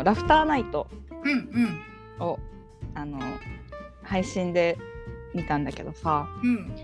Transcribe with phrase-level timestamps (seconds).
[0.00, 0.88] のラフターナイト。
[1.22, 1.30] うん
[2.18, 2.26] うん。
[2.26, 2.38] を
[2.94, 3.18] あの
[4.02, 4.78] 配信で
[5.34, 6.28] 見たんだけどさ。
[6.42, 6.74] うん。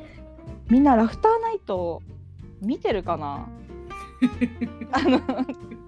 [0.69, 2.03] みんなラフターナイト
[2.61, 3.49] 見てるかな？
[4.93, 5.21] あの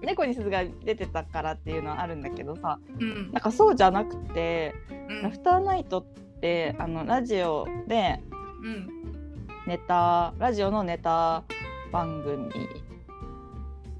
[0.01, 2.79] 猫に鈴が出てたからっていうのはあるんだけどさ。
[2.99, 3.31] うん。
[3.31, 4.73] なんかそうじゃなくて
[5.09, 5.21] うん。
[5.23, 8.21] ラフターナイトってあのラジオで
[8.63, 8.89] うん。
[9.67, 11.43] ネタラジオのネタ
[11.91, 12.49] 番組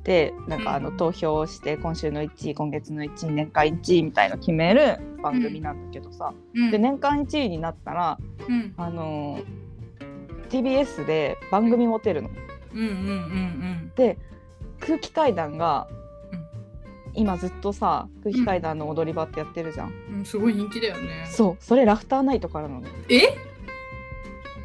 [0.10, 0.98] でなんかあのうん。
[0.98, 6.72] 投票して今週の1位今月の1位年間1位みたいの決める番組なんだけどさ、うん。
[6.72, 8.74] で年間1位になったらうん。
[8.76, 9.40] あの
[10.50, 12.30] TBS で番組持てるの。
[12.74, 14.18] うんうんうんで
[14.80, 15.88] 空気階段が、
[16.32, 16.42] うん。
[17.14, 20.18] 今ずっとさ空気階段の踊り場ってやってるじゃん、うん。
[20.20, 21.28] うんすごい人気だよね。
[21.30, 22.88] そうそれラフターナイトからなの。
[23.10, 23.38] え？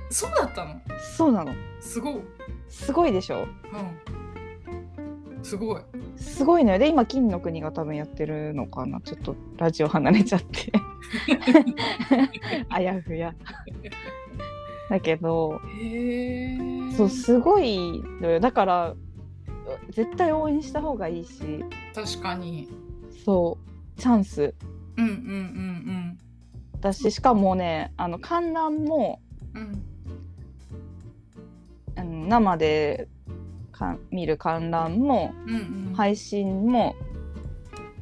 [0.08, 0.80] そうだったの？
[1.16, 1.52] そうなの。
[1.80, 2.24] すごい、うん、
[2.70, 3.46] すごいでしょ？
[5.44, 5.82] すごい。
[6.16, 6.78] すごいのよ。
[6.78, 9.00] で今金の国が多分やってるのかな。
[9.00, 10.72] ちょっとラジオ離れちゃって。
[12.70, 13.34] あやふや。
[14.90, 15.60] だけど
[16.96, 18.40] そうすごいのよ。
[18.40, 18.94] だから
[19.90, 21.64] 絶対応援した方がいいし。
[21.94, 22.68] 確かに。
[23.24, 23.58] そ
[23.96, 24.00] う。
[24.00, 24.54] チャンス。
[24.96, 26.18] うんうんうん
[26.80, 29.20] だししかもねあの観覧も
[29.54, 29.82] うん。
[32.28, 33.08] 生で
[33.74, 35.54] か見る観覧もうん
[35.88, 35.94] うん。
[35.94, 36.94] 配信も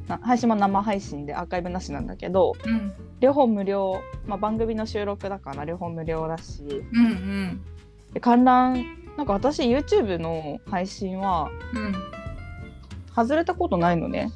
[0.07, 2.93] な配信も生配信でアーカイブなしなんだけどうん。
[3.19, 6.63] 両方無料、まあ、番組の収録だから両方無料だし。
[6.63, 7.61] うんうん。
[8.13, 8.85] で観覧
[9.17, 11.93] なんか私 YouTube の配信はうん。
[13.15, 14.31] 外れたことないのね。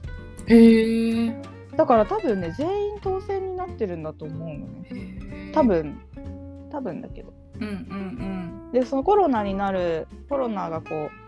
[0.47, 1.41] へえ。
[1.75, 5.51] だから多分ね全員当選になってるんだと思うのね。
[5.53, 5.99] 多分。
[6.71, 7.33] 多分だけど。
[7.59, 8.71] うんうん。
[8.71, 11.26] でそのコロナになるコロナがこう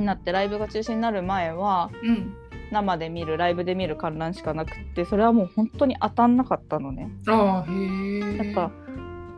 [0.00, 2.08] になってライブが中止になる前はうん。
[2.08, 2.36] うん
[2.70, 7.10] 生で見るライブで見る観覧しかなくってそれはもう本当に当たんなかったのね。
[7.26, 8.36] ああへえ。
[8.36, 8.70] やっぱ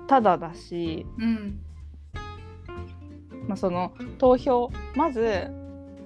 [0.07, 1.61] ただだし、うん。
[3.49, 5.51] まあ、その投票まず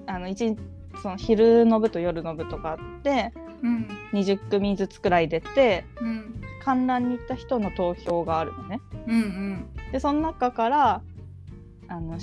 [0.07, 0.57] あの一日
[1.01, 3.87] その昼の部と夜の部とかあってうん。
[4.13, 6.41] 20組ずつくらい出てうん。
[6.63, 8.79] 観覧に行った人の投票があるのね。
[9.05, 9.91] うんうん。
[9.91, 11.01] でその中から
[11.89, 12.17] あの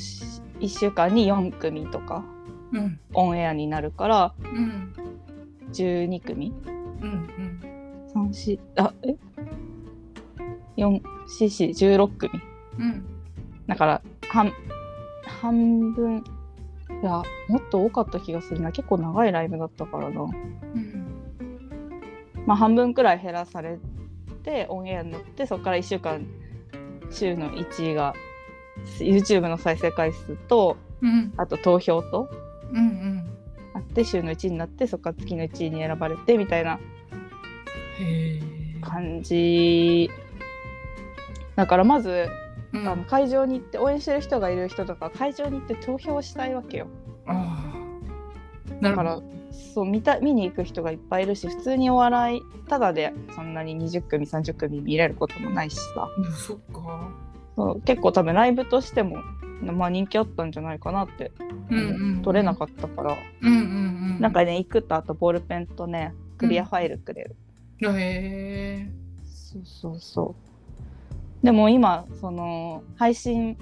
[0.60, 2.24] 1週間に4組とか
[2.72, 3.00] うん。
[3.12, 4.92] オンエアになるからうん。
[5.72, 6.52] 12組？
[7.02, 7.60] うん
[8.14, 9.16] 34あえ
[10.76, 12.40] ？44416組。
[12.78, 13.04] うん。
[13.66, 14.52] だから半
[15.26, 16.18] 半分
[17.02, 18.72] いやもっと多かった気がするな。
[18.72, 20.22] 結構長いライブだったからな。
[20.22, 21.06] うん。
[22.46, 23.78] まあ半分くらい減らされ
[24.42, 26.26] てオンエアになってそこから1週間
[27.10, 28.14] 週の1位が
[28.98, 31.32] YouTube の再生回数とうん。
[31.36, 32.28] あと投票と
[32.72, 33.30] うんうん。
[33.74, 36.78] あって週の1位になってそこから月の1位に選ばれてみたいな
[38.80, 40.10] 感じ。
[41.56, 42.28] だからまず
[42.72, 42.88] うん。
[42.88, 46.86] あの会場に行って応援してる人がいる人とか会場に行って投票したいわけよ。
[48.80, 49.22] だから
[49.74, 56.08] そう見た見に行く人がいっぱいいるし普通にお笑いただでそんなに20組30組見れることもないしさ。
[56.16, 57.10] うんそっか
[57.56, 59.18] そう結構多分ライブとしても、
[59.62, 61.32] まあ、人気あったんじゃないかなって、
[61.70, 63.60] うんうん取れなかったから、うんうんう
[64.14, 64.20] ん。
[64.20, 67.36] なんかね行くとあとボールペンとねクリアファイルくれる、
[67.82, 68.90] へえ
[69.24, 70.34] そうそうそ
[71.42, 71.44] う。
[71.44, 73.58] でも今その配信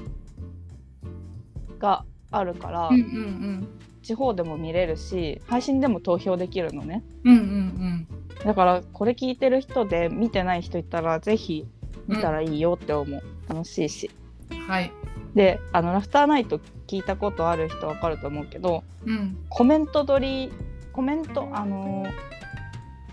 [1.80, 3.69] があるから、うんうん。
[4.03, 7.04] 地方でも見れるし配信でも投票できるのね。
[7.24, 8.06] うんうんうん。
[8.44, 11.66] だからこれ聞いてる人で見てない人いたらぜひ
[12.06, 14.10] 見たらいいよって思う、楽しいし。
[14.16, 14.22] うん
[14.69, 14.92] はい。
[15.34, 19.36] であのラフターナイト聞いたことある人わかると思うけどうん。
[19.48, 20.53] コメント取り
[20.92, 22.10] コメントあのー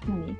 [0.09, 0.37] 何？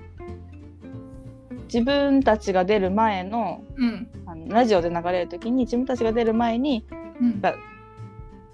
[1.71, 4.07] 自分たちが出る前のうん。
[4.25, 6.85] あのラジオで流れる時に自分たちが出る前に
[7.21, 7.39] うん。
[7.41, 7.55] だ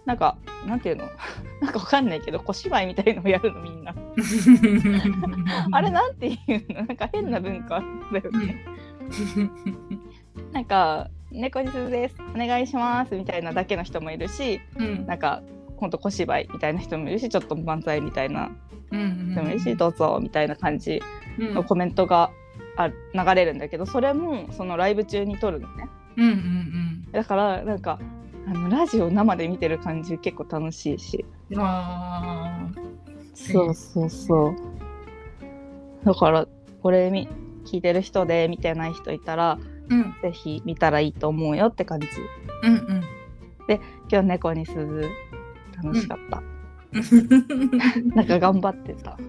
[0.06, 1.06] なんかなんていうの？
[1.62, 3.96] なんかわかんないけど小芝居みたいのをやるのみんな。
[5.72, 6.86] あれなんていうの？
[6.86, 7.82] なんか変な文化
[8.14, 8.66] だよね、
[10.54, 15.06] なんか「猫にすずですお願いします」みたいなだけの人もいるしうん。
[15.06, 15.42] なんか
[15.78, 18.50] ほんと小芝居みたいな人もいるしちょっと漫才みたいな
[18.92, 21.02] うん人もいるし、どうぞみたいな感じ
[21.40, 21.54] うん。
[21.54, 22.32] のコメントが
[22.78, 25.88] あ流れるんだけどそれもそのライブ中に撮るのね。
[26.18, 28.00] うんうんだからなんか
[28.48, 31.26] あのラジオ生で見てる感じ結構楽しいし。
[31.52, 32.68] うんあ。
[33.34, 34.56] そうそうそう。
[36.06, 36.48] だから
[36.82, 37.28] これみ
[37.66, 40.16] 聞いてる人で見てない人いたらーうん。
[40.22, 42.08] ぜひ見たらいいと思うよって感じ。
[42.64, 43.04] うんうん。
[44.12, 45.10] 今日猫に鈴
[45.84, 46.42] 楽しかった、
[48.16, 49.18] なんか頑張ってた。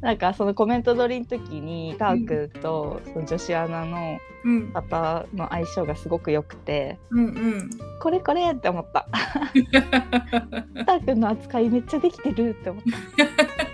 [0.00, 4.72] なんかそのコメント撮りの時にタークとその女子アナのうん。
[4.72, 7.70] 方の相性がすごく良くてうんうん。
[8.00, 9.08] これこれって思った。
[10.86, 12.82] タークの扱いめっちゃできてるって思っ
[13.16, 13.64] た。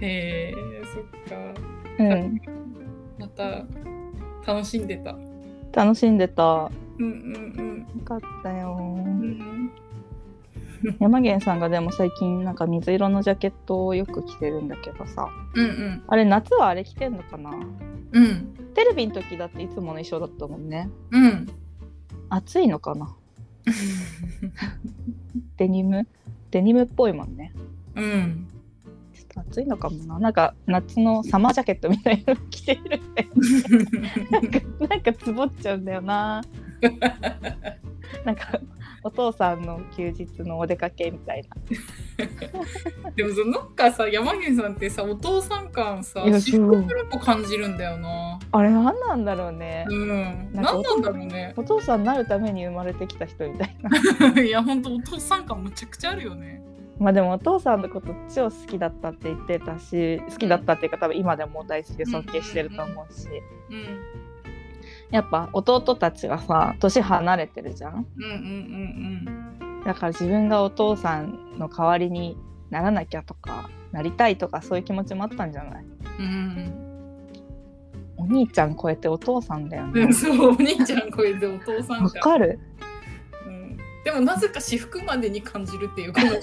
[0.00, 0.54] へえ
[0.84, 1.54] そっか。
[1.98, 2.40] うん、
[3.18, 3.64] また
[4.46, 5.16] 楽しんでた。
[5.72, 6.42] 楽しんでた。
[6.42, 7.10] ようんう
[7.98, 8.00] ん。
[8.04, 8.76] かったよ。
[8.80, 9.24] うんう。
[9.26, 9.70] ん。
[11.00, 15.28] 山源さんがでも最近なんか水色のジャケットをよく着てるんだけどさ。
[15.54, 16.02] うんうん。
[16.06, 17.50] あれ夏はあれ着てんのかな？
[18.12, 18.54] うん。
[18.74, 20.88] テレビの時だっていつもの衣装だったもんね。
[21.10, 21.46] うん。
[22.30, 23.14] 暑いのかな？
[25.56, 26.06] デニム？
[26.50, 27.52] デニムっぽいもんね。
[27.94, 28.48] うん。
[29.14, 30.18] ちょっと暑いのかもな。
[30.18, 32.80] なんか夏のサマージャケットみたいなの着てる。
[32.96, 33.28] っ て
[34.30, 36.42] なんかなんかつぼっちゃうんだよな。
[38.24, 38.60] なんか
[39.08, 41.56] お父さんの休日のお出かけみたいな。
[43.16, 48.38] でもさなんかさ山源さんってさお父さん感さいやシックプルポ感じるんだよな。
[48.52, 50.52] あれ何なんだろうね、うん。
[50.52, 51.54] なんか何なんだろうね。
[51.56, 54.40] お父さんになるために生まれてきた人みたいな。
[54.44, 56.62] いやほんとお父さん感むちゃくちゃあるよね。
[56.98, 63.26] まあでもお父さんのこと超好きだったって言ってたし好きだったっていうか多分今でも大好きで尊敬してると思うし。
[63.70, 64.27] うん
[65.10, 68.06] やっぱ弟たちがさ年離れてるじゃん？
[68.16, 72.36] うんうんうんだから自分がお父さんの代わりに
[72.68, 75.84] ならなきゃとかなりたいとかそういう気持ちもあったんじゃない？
[76.18, 76.84] うんうん。
[78.18, 80.02] お兄ちゃん超えてお父さんだよね。
[80.02, 82.58] うんそうお兄ちゃんこれでお父さんわ感かる？
[83.46, 83.76] うん。
[84.04, 86.38] でもなぜか私服までに感じるっていうこの不思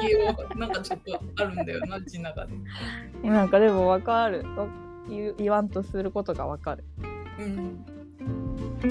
[0.00, 2.52] 議はなんかちょっとあるんだよな字中で。
[3.28, 4.46] なんかでもわかる。
[4.56, 4.66] わ
[5.08, 6.84] 言わんとすることがわかる。
[7.38, 7.84] うん。
[7.86, 7.97] あ
[8.80, 8.90] 今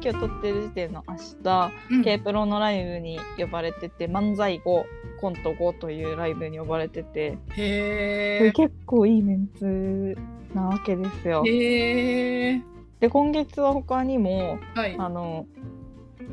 [0.00, 4.86] 日撮ってる時点の明日うん K プロのライブに呼ばれてて漫才後
[5.20, 8.52] コント後というライブに呼ばれててへえ。
[8.52, 10.16] 結構いいメンツ
[10.54, 11.42] なわけですよ。
[11.44, 12.62] で
[13.10, 14.96] 今月は他にもはい。
[14.98, 15.44] あの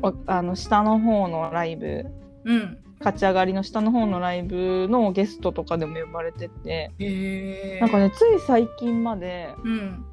[0.00, 2.06] わあの下の方のライブ
[2.44, 2.81] うん。
[3.02, 7.80] 勝ち上がりの下の方のライブのゲストとかでも呼ばれててへえ。
[7.80, 10.04] なんかねつい最近までうん。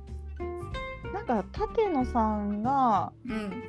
[1.13, 3.63] なんか舘野さんがうん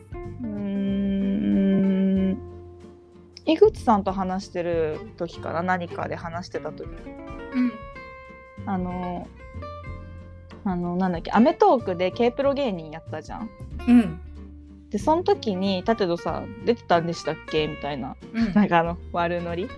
[3.47, 7.73] 井口さんと話してる時かな何かで話してた時うん。
[8.67, 9.27] あの
[10.65, 13.51] あのなんだっけ『アメトーーク』で K プロ芸人やったじゃん。
[13.89, 14.21] うん。
[14.91, 17.69] でその時に舘野さん出てたんでしたっけ？
[17.69, 18.17] みたいな。
[18.35, 18.53] うん。
[18.55, 19.69] なんかあの悪ノリ？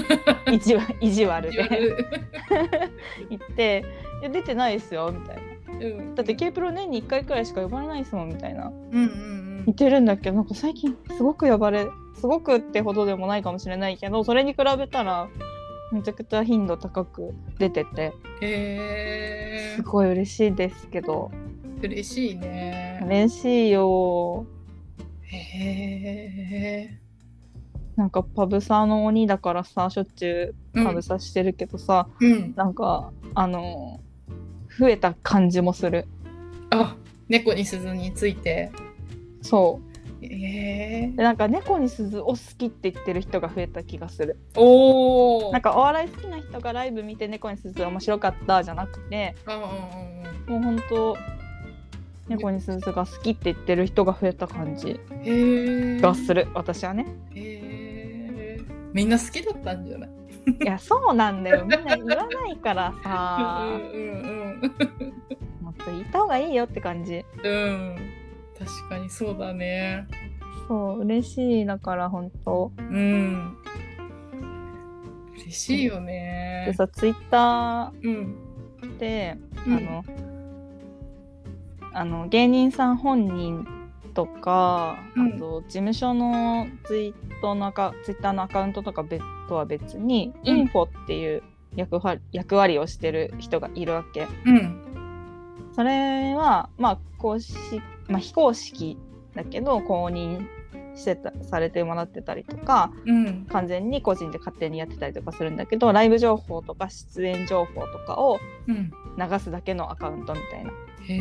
[0.50, 1.68] 意地わ意地悪で。
[3.28, 3.84] 言って
[4.22, 5.42] 「いや出てないですよ」みたいな。
[5.86, 6.14] うん。
[6.14, 8.66] だって K プロ年に1回くらいしか呼ばれないですもんみたいな。
[8.68, 10.30] うんうん言ってるんだけ？
[10.30, 15.28] どなんか最近すごく呼ばれすごくってほどでもないかもしれないけどそれに比べたら
[15.92, 18.12] めちゃくちゃ頻度高く出てて。
[18.40, 19.82] えす。
[19.82, 21.30] ごい嬉しいですけど。
[21.82, 23.02] 嬉しいね。
[23.06, 24.46] 嬉しいよ
[25.36, 26.98] へえ。
[27.96, 32.54] なんかパブサーの鬼だからさしょっちゅうパブサしてるけどさ、うん。
[32.56, 34.00] なんかあの
[34.78, 36.06] 増えた感じもする
[36.70, 36.96] あ、
[37.28, 38.70] 猫に鈴について。
[39.42, 39.80] そ
[40.20, 41.12] うへえ。
[41.16, 45.52] でなんか猫に鈴を好きって言ってる人が増えた気がするおお。
[45.52, 51.16] なんかお笑い好きな人がライブ見て猫に鈴面白かったじゃなくてうんうんうんもう本当
[52.28, 55.00] 猫に鈴が好きって言ってる人が増えた感じ。
[56.00, 58.60] がする私はねへえ。
[58.92, 60.10] みんな好きだったんじゃない？
[60.62, 64.72] いやそうなんだよみんな言わないからさうんうん
[65.62, 67.52] もっと言った方がいいよって感じうん。
[67.52, 67.96] うん。
[68.58, 70.06] 確かにそうだね。
[70.68, 73.56] そう嬉しいだから本当うん。
[75.34, 76.74] 嬉しいよでね。
[76.76, 78.36] さツイッタうん。
[78.82, 79.36] ーで、
[79.66, 80.04] うんあの
[81.94, 83.66] あの芸人さん本人
[84.14, 91.42] とか、うんあと事務所のツイートのアカツイッターのアカウントとか別とは別に、うんインフォっていう
[91.74, 94.26] 役割役割をしてる人がいるわけ。
[94.46, 94.82] うん。
[95.74, 98.98] それはまあ公式、まあ、非公式
[99.34, 100.46] だけど公認
[100.94, 103.46] してたされてもらってたりとかうん。
[103.46, 108.92] 完全に個人で勝手にやってたりとかするんだけどライブ情報とか出演情報とかをうん。
[109.18, 110.70] 流すだけのアカウントみたいな。
[110.70, 111.20] へえ。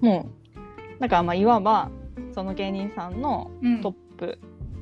[0.00, 0.28] も
[0.96, 1.90] うだからまあいわば
[2.34, 3.80] その芸人さんのうん。
[3.80, 4.38] トップ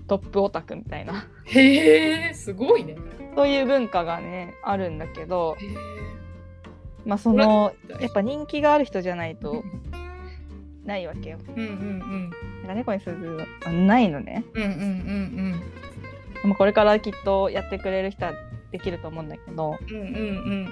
[0.06, 1.26] トップオタクみたいな。
[1.44, 2.96] へえすごいね。
[3.34, 5.56] そういう文化がねあるんだけど
[7.04, 9.62] まあそのやっぱ人気がある人じゃないと
[10.84, 11.38] ないわけよ。
[11.48, 12.30] うんうんうん。
[12.62, 14.44] なんか猫にするはないのね。
[14.54, 15.60] うんうんうん
[16.42, 18.32] でもこれからきっとやってくれる人は
[18.70, 20.68] できると思うんだけど、うんうんうん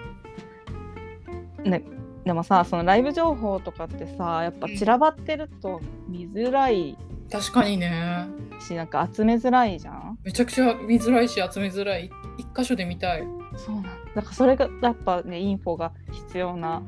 [1.64, 1.82] ね、
[2.24, 6.96] でもさそのライブ情報とかってさやっぱ散らばってると見づらい
[7.30, 8.26] 確かにね。
[8.60, 10.18] しなんか集めづらいじゃん？
[10.22, 12.10] めちゃくちゃ見づらいし集めづらい。
[12.38, 13.24] 一箇所で見たい。
[13.56, 16.82] そうなんだからそれがやっぱねインフォが必要な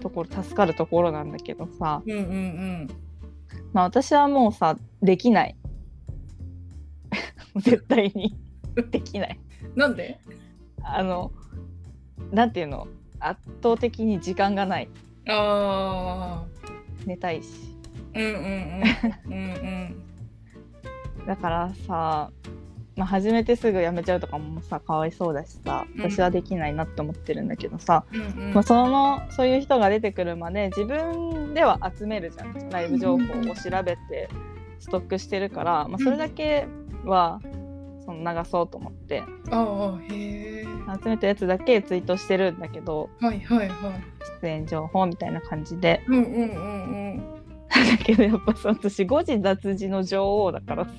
[0.00, 2.02] ところ助かるところなんだけどさ。
[2.04, 2.88] うんうんうん。
[3.72, 5.56] まあ私はもうさできない。
[7.56, 8.36] 絶対に。
[8.90, 9.38] できない。
[9.76, 10.18] なんで？
[10.82, 11.30] あの
[12.32, 12.88] なんていうの？
[13.28, 14.88] 圧倒的に時間がない。
[15.28, 16.44] あ
[17.06, 17.48] 寝たいし。
[18.14, 18.82] あうんうん。
[19.26, 20.02] うんうん。
[21.26, 22.30] だからさ、
[22.96, 26.10] まあ、始めてすぐやめちゃうとかもさかわいそうだしさうん。
[26.10, 28.54] 私はできないなって思ってるんだけどさ、うんうん。
[28.54, 32.68] まあ、そのそういう人が出てくるまで自分では集めるじゃん。
[32.70, 34.28] ライブ情報を調べて
[34.78, 36.66] ストックしてるから、まあ、それだけ
[37.04, 37.40] は
[38.06, 39.22] その流そうと思って。
[41.02, 43.10] 集めたやつだけツイートしてるんだけど。
[43.20, 44.04] はいはいはい。
[44.42, 46.02] 出演情報みたいな感じで。
[46.08, 46.40] うんうんうんう
[47.16, 47.34] ん。
[47.68, 50.90] だけどやっぱさ私誤字脱字の女王だからさ。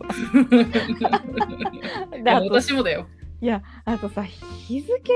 [2.24, 3.08] で私もだよ。
[3.42, 5.14] いやあとさ日付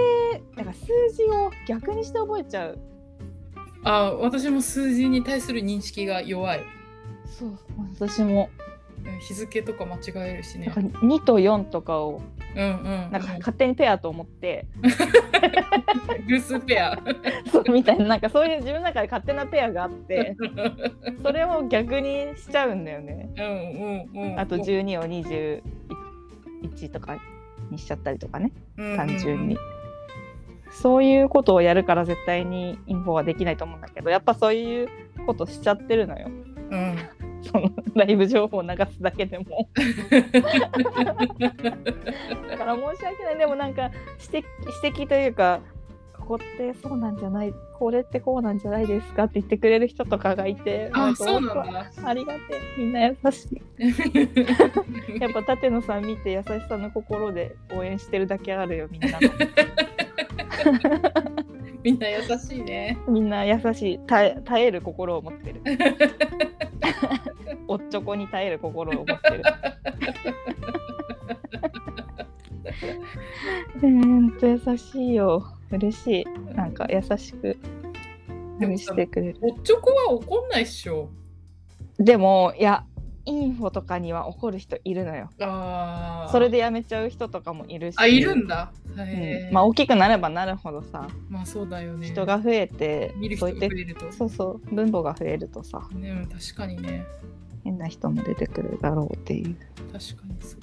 [0.56, 2.80] なんか数字を逆にして覚えちゃう。
[3.84, 6.62] あ私も数字に対する認識が弱い。
[7.26, 7.58] そう
[8.00, 8.50] 私も。
[8.64, 8.69] うん
[9.20, 10.68] 日付とか間違えるしね。
[10.68, 12.22] なんか2と4とかを
[12.56, 13.12] うんうん。
[13.12, 14.66] なんか勝手にペアと思って、
[16.28, 16.98] 偶数ペア。
[17.52, 18.06] そうみたいな。
[18.06, 20.36] なんかそういう自分の中で勝手なペアがあって
[21.22, 23.30] それを逆にしちゃうんだよね。
[23.38, 24.40] うんうんうん。
[24.40, 27.20] あと12を21とか
[27.70, 28.52] にしちゃったりとかね。
[28.78, 29.58] 単純に、
[30.72, 34.88] そういうことをやるから絶対にインフォはできないと思うんだけどやっぱそういう
[35.26, 36.30] ことしちゃってるのよ。
[36.72, 36.98] うん
[37.42, 39.70] そのライブ情報を流すだけでも。
[42.50, 43.38] だから申し訳ない。
[43.38, 43.92] でもなんか
[44.32, 44.46] 指摘
[44.84, 45.62] 指摘というか
[46.18, 51.92] ここってそうなんじゃないこれってこうなんじゃないですかって言ってくれる人とかがいてあかそうなんだ。
[52.04, 52.60] ありがてえ。
[52.78, 53.62] みんな優しい。
[55.20, 59.18] やっぱ舘野さん見て優しさの心で応援してるだけあるよみんな
[61.84, 62.98] みんな優しいね。
[63.08, 64.00] みんな優しい。
[64.00, 65.62] 耐え耐える心を持ってる
[67.70, 69.44] おっちょこに耐える心を持ってる。
[73.80, 75.46] ほんと優しいよ。
[75.72, 76.26] 嬉しい。
[76.56, 77.56] なんか優しく
[78.60, 79.40] でもさしてくれる。
[79.42, 81.12] おっちょこは怒んないっしょ。
[82.00, 82.86] でもいや
[83.30, 85.30] インフォとかには怒る人いるのよ。
[85.40, 86.32] あー。
[86.32, 87.96] それでやめちゃう人とかもいるし。
[88.00, 88.72] あいるんだ。
[88.88, 89.54] うん。
[89.54, 91.08] まあ大きくなればなるほどさ。
[91.30, 92.08] まあそうだよね。
[92.08, 94.12] 人が増えて見る人そうやってが増えると。
[94.12, 95.88] そうそう分母が増えるとさ。
[95.94, 97.06] ねうん確かにね。
[97.64, 99.56] 変な人も出てくるだろうっていう。
[99.92, 100.60] 確かにそっ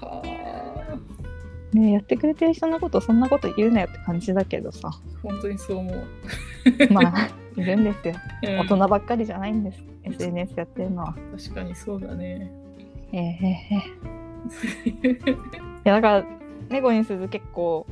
[0.00, 0.06] か。
[0.06, 1.76] はあ。
[1.76, 4.92] ねやってくれてる人のことそんなこと言うなよって感じだけどさ。
[5.20, 6.06] 本当にそう思う、
[6.92, 8.14] まあいるんですよ。
[8.44, 8.58] うん。
[8.60, 11.04] 大人ばっかりじゃないんです SNS やってるの。
[11.04, 12.50] は確かにそうだね。
[13.12, 13.82] えええ
[15.02, 15.16] えい
[15.84, 16.24] やだから
[16.68, 17.86] 猫に鈴結構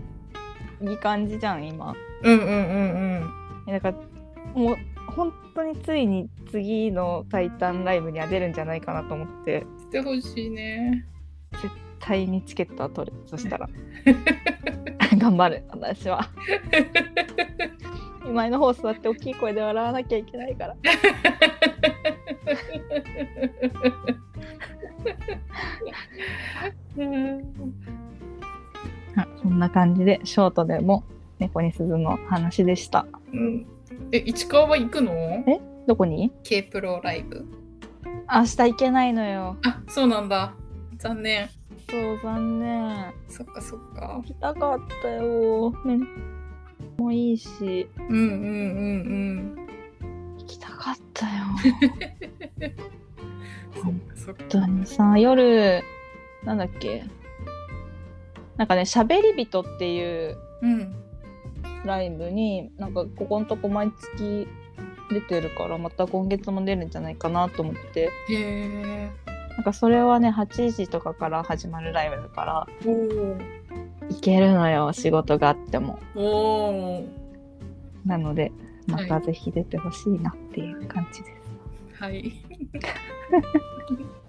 [0.83, 1.95] いい感じじゃん今。
[2.23, 3.33] うんうんうんうん。
[3.69, 4.77] いやだからもう
[5.13, 9.61] 本当についに次の「タイタンライブ」には出るんじゃないかなと思って。
[9.79, 11.07] してほしいね。
[11.53, 11.69] 絶
[12.01, 13.17] 対にチケットは取る。
[13.27, 13.69] そしたら。
[15.19, 16.29] 頑張る私は。
[18.33, 20.73] 前の方座って大きい声で笑わなきゃいけないから。
[20.73, 20.77] あ
[29.43, 31.05] そんな感じでショートでも
[31.39, 33.07] 猫に鈴の話でした。
[33.33, 33.67] うん。
[34.13, 35.13] え市川は行くの？
[35.13, 35.61] え？
[35.87, 37.45] どこに？K プロライブ。
[38.33, 39.57] 明日行けないのよ。
[39.65, 40.55] あそうなんだ。
[40.99, 41.49] 残念。
[41.91, 43.13] そう残念。
[43.29, 44.15] そっかそっか。
[44.19, 45.73] 行きたかったよ。
[45.85, 45.99] ね。
[46.97, 47.89] もういいし。
[47.99, 48.19] うんうんう
[49.57, 49.67] ん。
[50.39, 52.73] 行きたかったよ。
[53.83, 54.01] 本
[54.49, 55.83] 当にさ夜
[56.45, 57.05] なんだっけ？
[58.57, 60.95] なんかね「しゃべり人」っていううん。
[61.85, 64.47] ライブになんかここのとこ毎月
[65.11, 68.09] 出てるからまた今月も出るんじゃないかなと思って。
[69.57, 75.99] なんかそれはね8時とかから始まるライブだから行けるのよ仕事があっても。
[78.07, 78.53] なので
[78.87, 79.09] まはい。
[79.09, 81.43] たぜひ出てほしいなっていう感じです、
[82.03, 82.33] はい